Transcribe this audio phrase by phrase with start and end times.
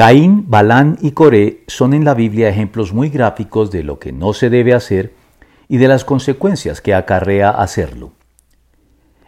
[0.00, 4.32] Caín, Balán y Coré son en la Biblia ejemplos muy gráficos de lo que no
[4.32, 5.12] se debe hacer
[5.68, 8.12] y de las consecuencias que acarrea hacerlo.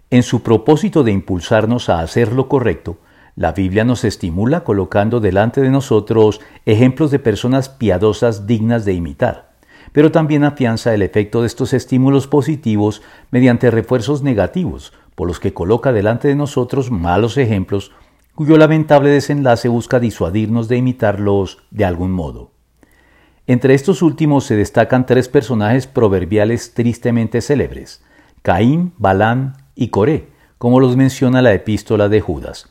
[0.09, 2.97] En su propósito de impulsarnos a hacer lo correcto,
[3.37, 9.53] la Biblia nos estimula colocando delante de nosotros ejemplos de personas piadosas dignas de imitar,
[9.93, 15.53] pero también afianza el efecto de estos estímulos positivos mediante refuerzos negativos, por los que
[15.53, 17.93] coloca delante de nosotros malos ejemplos
[18.35, 22.51] cuyo lamentable desenlace busca disuadirnos de imitarlos de algún modo.
[23.47, 28.03] Entre estos últimos se destacan tres personajes proverbiales tristemente célebres,
[28.43, 32.71] Caín, Balán y Coré, como los menciona la epístola de Judas.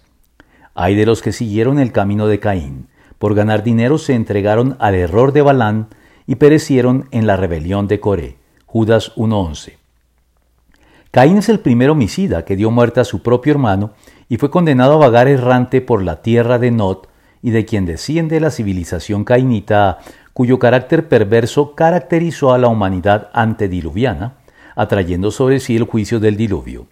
[0.73, 2.87] Hay de los que siguieron el camino de Caín,
[3.19, 5.89] por ganar dinero se entregaron al error de Balán
[6.25, 8.37] y perecieron en la rebelión de Coré.
[8.65, 9.73] Judas 1.11.
[11.11, 13.91] Caín es el primer homicida que dio muerte a su propio hermano
[14.31, 16.99] y fue condenado a vagar errante por la tierra de Nod
[17.41, 19.97] y de quien desciende la civilización cainita,
[20.31, 24.35] cuyo carácter perverso caracterizó a la humanidad antediluviana,
[24.73, 26.87] atrayendo sobre sí el juicio del diluvio.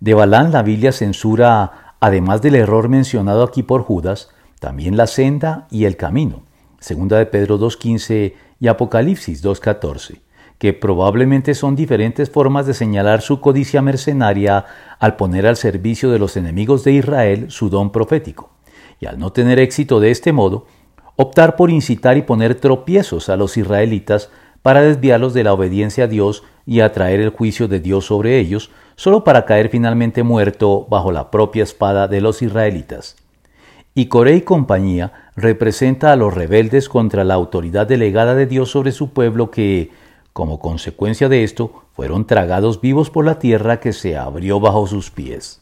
[0.00, 5.68] De Balán la Biblia censura, además del error mencionado aquí por Judas, también la senda
[5.70, 6.42] y el camino,
[6.80, 10.18] segunda de Pedro 2.15 y Apocalipsis 2.14
[10.58, 14.66] que probablemente son diferentes formas de señalar su codicia mercenaria
[14.98, 18.50] al poner al servicio de los enemigos de Israel su don profético,
[19.00, 20.66] y al no tener éxito de este modo,
[21.16, 24.30] optar por incitar y poner tropiezos a los israelitas
[24.62, 28.70] para desviarlos de la obediencia a Dios y atraer el juicio de Dios sobre ellos,
[28.96, 33.16] solo para caer finalmente muerto bajo la propia espada de los israelitas.
[33.94, 38.92] Y Coré y compañía representa a los rebeldes contra la autoridad delegada de Dios sobre
[38.92, 39.90] su pueblo que,
[40.32, 45.10] como consecuencia de esto, fueron tragados vivos por la tierra que se abrió bajo sus
[45.10, 45.56] pies.